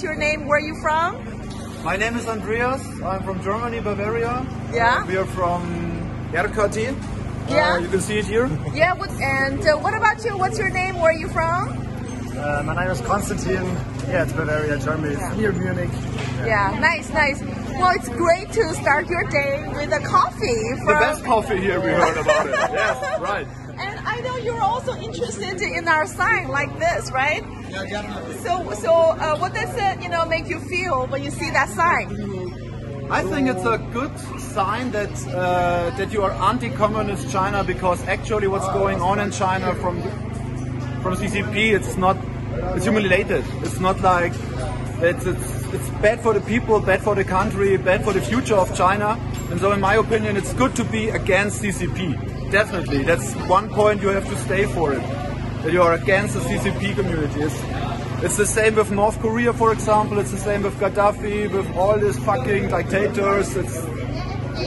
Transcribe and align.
what's 0.00 0.08
your 0.08 0.16
name? 0.16 0.46
Where 0.46 0.56
are 0.56 0.60
you 0.60 0.80
from? 0.80 1.84
My 1.84 1.94
name 1.94 2.16
is 2.16 2.26
Andreas. 2.26 2.82
I'm 3.04 3.22
from 3.22 3.42
Germany, 3.42 3.80
Bavaria. 3.80 4.46
Yeah. 4.72 5.02
Uh, 5.02 5.06
we 5.06 5.18
are 5.18 5.26
from 5.26 5.60
RKT. 6.32 6.96
Yeah. 7.50 7.74
Uh, 7.74 7.78
you 7.80 7.88
can 7.88 8.00
see 8.00 8.18
it 8.18 8.24
here. 8.24 8.46
Yeah, 8.74 8.94
what, 8.94 9.10
and 9.20 9.60
uh, 9.60 9.76
what 9.76 9.92
about 9.92 10.24
you? 10.24 10.38
What's 10.38 10.58
your 10.58 10.70
name? 10.70 10.94
Where 11.00 11.10
are 11.10 11.20
you 11.20 11.28
from? 11.28 11.68
Uh, 12.32 12.62
my 12.64 12.74
name 12.80 12.90
is 12.90 13.02
Konstantin. 13.02 13.66
Yeah, 14.08 14.22
it's 14.22 14.32
Bavaria, 14.32 14.78
Germany. 14.78 15.16
It's 15.16 15.36
near 15.36 15.52
Munich. 15.52 15.90
Yeah, 16.48 16.78
nice, 16.80 17.10
nice. 17.12 17.42
Well, 17.76 17.94
it's 17.94 18.08
great 18.08 18.50
to 18.52 18.72
start 18.76 19.06
your 19.10 19.24
day 19.28 19.68
with 19.68 19.92
a 19.92 20.00
coffee 20.00 20.64
from. 20.78 20.86
The 20.86 20.94
best 20.94 21.24
coffee 21.24 21.60
here, 21.60 21.78
we 21.78 21.90
heard 21.90 22.16
about 22.16 22.46
it. 22.46 22.52
yes, 22.72 23.20
right. 23.20 23.46
I 24.20 24.22
know 24.22 24.36
you're 24.36 24.60
also 24.60 24.94
interested 24.96 25.62
in 25.62 25.88
our 25.88 26.06
sign 26.06 26.48
like 26.48 26.78
this, 26.78 27.10
right? 27.10 27.42
Yeah, 27.70 27.86
definitely. 27.86 28.34
So, 28.44 28.70
so 28.74 28.92
uh, 28.92 29.38
what 29.38 29.54
does 29.54 29.74
it, 29.74 30.02
you 30.02 30.10
know, 30.10 30.26
make 30.26 30.46
you 30.46 30.60
feel 30.60 31.06
when 31.06 31.22
you 31.22 31.30
see 31.30 31.48
that 31.48 31.70
sign? 31.70 32.08
I 33.10 33.22
think 33.22 33.48
it's 33.48 33.64
a 33.64 33.78
good 33.94 34.14
sign 34.38 34.90
that 34.90 35.10
uh, 35.28 35.88
that 35.96 36.12
you 36.12 36.22
are 36.22 36.32
anti-communist 36.32 37.32
China 37.32 37.64
because 37.64 38.06
actually 38.06 38.46
what's 38.46 38.68
going 38.68 39.00
on 39.00 39.20
in 39.20 39.30
China 39.30 39.74
from 39.76 40.02
from 41.00 41.16
CCP, 41.16 41.72
it's 41.72 41.96
not 41.96 42.18
it's 42.76 42.84
humiliated. 42.84 43.42
It's 43.62 43.80
not 43.80 44.02
like 44.02 44.34
it's, 45.00 45.24
it's 45.24 45.72
it's 45.72 45.88
bad 46.02 46.20
for 46.20 46.34
the 46.34 46.42
people, 46.42 46.78
bad 46.78 47.00
for 47.00 47.14
the 47.14 47.24
country, 47.24 47.78
bad 47.78 48.04
for 48.04 48.12
the 48.12 48.20
future 48.20 48.56
of 48.56 48.76
China. 48.76 49.18
And 49.50 49.58
so, 49.58 49.72
in 49.72 49.80
my 49.80 49.94
opinion, 49.94 50.36
it's 50.36 50.52
good 50.52 50.76
to 50.76 50.84
be 50.84 51.08
against 51.08 51.62
CCP. 51.62 52.29
Definitely, 52.50 53.04
that's 53.04 53.32
one 53.48 53.68
point 53.68 54.02
you 54.02 54.08
have 54.08 54.28
to 54.28 54.36
stay 54.38 54.66
for 54.66 54.92
it. 54.92 55.02
That 55.62 55.72
you 55.72 55.82
are 55.82 55.94
against 55.94 56.34
the 56.34 56.40
CCP 56.40 56.96
communities. 56.96 57.54
It's 58.24 58.36
the 58.36 58.46
same 58.46 58.74
with 58.74 58.90
North 58.90 59.20
Korea, 59.20 59.52
for 59.52 59.72
example. 59.72 60.18
It's 60.18 60.30
the 60.32 60.38
same 60.38 60.62
with 60.62 60.74
Gaddafi, 60.78 61.50
with 61.52 61.70
all 61.76 61.98
these 61.98 62.18
fucking 62.18 62.68
dictators. 62.68 63.56
It's 63.56 63.80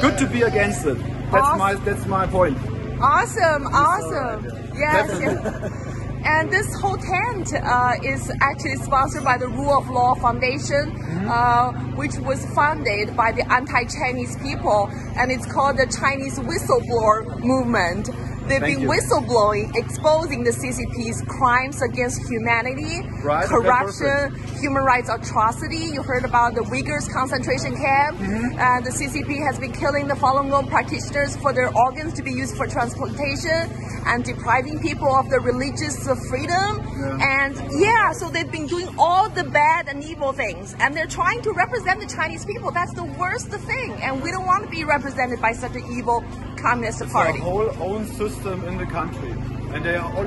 good 0.02 0.18
to 0.18 0.28
be 0.28 0.44
against 0.44 0.86
it. 0.86 0.98
That's 1.32 1.60
my 1.60 1.74
that's 1.76 2.06
my 2.06 2.26
point. 2.26 2.58
Awesome, 3.02 3.68
awesome. 3.68 4.46
Yes. 4.76 5.20
yes. 5.20 6.00
And 6.26 6.50
this 6.52 6.74
whole 6.80 6.98
tent 6.98 7.54
uh, 7.54 7.96
is 8.04 8.32
actually 8.42 8.76
sponsored 8.78 9.24
by 9.24 9.38
the 9.38 9.48
Rule 9.48 9.78
of 9.78 9.90
Law 9.90 10.16
Foundation, 10.16 10.92
Mm-hmm. 11.14 11.30
uh, 11.30 11.72
which 11.96 12.16
was 12.18 12.44
funded 12.54 13.16
by 13.16 13.32
the 13.32 13.50
anti-Chinese 13.52 14.36
people, 14.42 14.90
and 15.16 15.32
it's 15.32 15.46
called 15.46 15.78
the 15.78 15.86
Chinese 15.86 16.40
Whistleblower 16.40 17.40
Movement. 17.40 18.10
They've 18.48 18.60
Thank 18.60 18.80
been 18.80 18.82
you. 18.82 18.90
whistleblowing, 18.90 19.76
exposing 19.76 20.44
the 20.44 20.52
CCP's 20.52 21.22
crimes 21.28 21.82
against 21.82 22.28
humanity, 22.30 23.08
Right, 23.24 23.46
okay, 23.46 23.56
corruption, 23.56 24.36
human 24.60 24.84
rights 24.84 25.10
atrocity. 25.10 25.78
You 25.94 26.04
heard 26.04 26.26
about 26.26 26.56
the 26.56 26.62
Uyghurs 26.62 27.12
concentration 27.12 27.76
camp. 27.78 28.18
Mm-hmm. 28.18 28.60
Uh, 28.60 28.82
the 28.82 28.92
CCP 28.92 29.46
has 29.46 29.58
been 29.60 29.72
killing 29.72 30.08
the 30.08 30.16
Falun 30.16 30.50
Gong 30.50 30.68
practitioners 30.68 31.38
for 31.38 31.54
their 31.54 31.74
organs 31.76 32.14
to 32.16 32.24
be 32.24 32.32
used 32.32 32.58
for 32.58 32.68
transplantation 32.68 33.72
and 34.06 34.26
depriving 34.26 34.80
people 34.80 35.08
of 35.08 35.30
their 35.30 35.40
religious 35.40 36.08
freedom. 36.30 36.82
And 37.22 37.56
yeah, 37.80 38.12
so 38.12 38.30
they've 38.30 38.52
been 38.52 38.68
doing 38.68 38.90
all 38.98 39.30
the 39.30 39.46
bad 39.46 39.88
and 39.88 40.04
evil 40.04 40.34
things, 40.34 40.76
and 40.80 40.96
they're 40.96 41.08
trying 41.08 41.42
to 41.44 41.52
represent 41.54 42.02
the 42.02 42.08
Chinese 42.08 42.46
people. 42.46 42.72
That's 42.72 42.94
the 42.94 43.06
worst 43.06 43.48
thing, 43.48 43.94
and 44.02 44.22
we 44.22 44.32
don't 44.32 44.46
want 44.46 44.66
to 44.66 44.70
be 44.70 44.84
represented 44.84 45.42
by 45.42 45.54
such 45.54 45.76
an 45.76 45.86
evil 45.92 46.24
communist 46.68 47.00
party. 47.18 47.40
a 47.40 47.42
whole 47.44 47.70
own 47.90 48.04
system 48.20 48.58
in 48.70 48.76
the 48.78 48.86
country, 48.98 49.32
and 49.74 49.80
they 49.86 49.96
are 50.02 50.10
all 50.16 50.26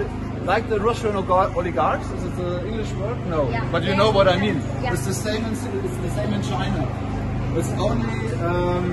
like 0.53 0.65
the 0.69 0.79
Russian 0.89 1.15
oligarchs. 1.17 2.09
Is 2.17 2.23
it 2.29 2.35
the 2.37 2.51
English 2.71 2.91
word? 3.01 3.19
No, 3.35 3.41
Yeah. 3.51 3.65
but 3.73 3.83
you 3.89 3.95
know 4.01 4.11
what 4.19 4.27
I 4.35 4.37
mean. 4.45 4.57
Yeah. 4.83 4.93
It's 4.93 5.07
the 5.13 5.15
same. 5.27 5.43
In, 5.49 5.53
it's 5.53 5.99
the 6.07 6.11
same 6.19 6.33
in 6.39 6.43
China. 6.53 6.83
It's 7.59 7.71
only 7.87 8.19
um, 8.49 8.87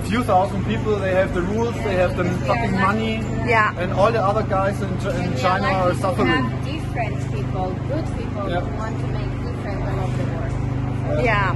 a 0.00 0.02
few 0.10 0.22
thousand 0.24 0.64
people. 0.64 0.92
They 1.06 1.14
have 1.20 1.30
the 1.38 1.42
rules. 1.52 1.74
They 1.86 1.96
have 2.02 2.16
the 2.16 2.24
fucking 2.48 2.74
money. 2.88 3.14
Yeah. 3.54 3.78
And 3.80 3.92
all 3.92 4.10
the 4.10 4.22
other 4.30 4.42
guys 4.42 4.80
in, 4.80 4.90
Ch- 5.02 5.14
in 5.26 5.36
China 5.44 5.66
like 5.68 5.76
are 5.84 5.94
suffering. 5.94 6.28
have 6.28 6.64
different 6.64 7.16
people, 7.34 7.66
good 7.92 8.06
people 8.18 8.44
Yeah. 8.50 8.60
who 8.60 8.76
want 8.82 8.94
to 9.02 9.06
make 9.18 9.30
different 9.46 9.80
all 9.88 9.98
over 10.06 10.16
the 10.16 10.26
world. 10.34 11.24
Yeah. 11.30 11.54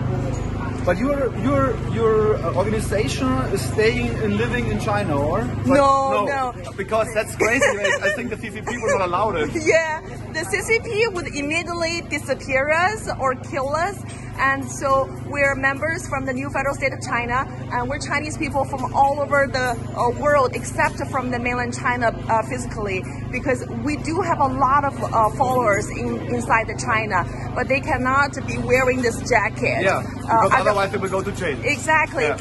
But 0.85 0.99
your 0.99 1.35
your 1.39 1.73
your 1.95 2.37
uh, 2.37 2.53
organization 2.55 3.33
is 3.57 3.63
staying 3.73 4.11
and 4.21 4.37
living 4.37 4.71
in 4.71 4.79
China, 4.81 5.17
or? 5.17 5.41
But 5.65 5.81
No, 5.81 6.27
no. 6.27 6.73
Because 6.77 7.09
that's 7.15 7.35
crazy. 7.37 7.65
I, 7.65 8.13
think 8.13 8.29
the 8.29 8.37
CCP 8.37 8.67
will 8.67 8.99
not 8.99 9.09
allow 9.09 9.31
it. 9.31 9.49
Yeah, 9.65 10.05
the 10.35 10.41
CCP 10.41 11.15
would 11.15 11.29
immediately 11.29 12.01
disappear 12.11 12.69
us 12.69 13.09
or 13.21 13.37
kill 13.37 13.69
us. 13.75 14.03
And 14.37 14.69
so 14.69 15.09
we're 15.29 15.55
members 15.55 16.09
from 16.09 16.27
the 16.27 16.33
new 16.33 16.51
federal 16.51 16.75
state 16.75 16.93
of 16.93 17.01
China, 17.01 17.47
and 17.71 17.89
we're 17.89 18.01
Chinese 18.01 18.37
people 18.37 18.65
from 18.65 18.93
all 18.93 19.21
over 19.21 19.47
the 19.47 19.79
uh, 19.97 20.11
world, 20.21 20.57
except 20.57 20.97
from 21.07 21.31
the 21.31 21.39
mainland 21.39 21.73
China 21.79 22.09
uh, 22.29 22.43
physically, 22.43 23.05
because 23.31 23.65
we 23.85 23.97
do 23.99 24.21
have 24.23 24.41
a 24.41 24.49
lot 24.49 24.85
of 24.85 25.01
uh, 25.05 25.31
followers 25.37 25.89
in, 25.89 26.19
inside 26.35 26.67
the 26.67 26.77
China, 26.77 27.23
but 27.55 27.69
they 27.69 27.79
cannot 27.81 28.35
be 28.49 28.59
wearing 28.59 29.03
this 29.03 29.17
jacket. 29.29 29.83
Yeah, 29.83 29.99
Uh, 29.99 30.49
because 30.49 30.61
otherwise 30.61 30.91
they 30.91 30.99
will 30.99 31.11
go 31.11 31.23
to 31.23 31.31
jail. 31.31 31.57
Exactly. 31.63 32.25
Yeah. 32.25 32.37